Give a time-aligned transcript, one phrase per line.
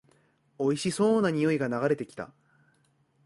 [0.57, 2.33] おいしそうな匂いが流れてきた